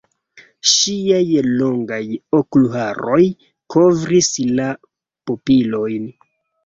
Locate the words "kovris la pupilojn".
3.75-6.15